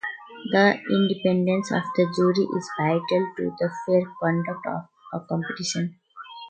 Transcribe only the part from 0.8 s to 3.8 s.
independence of the jury is vital to the